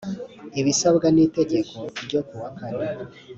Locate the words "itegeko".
1.25-1.75